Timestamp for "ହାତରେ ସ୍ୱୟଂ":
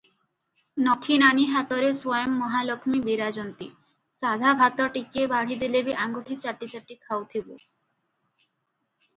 1.49-2.31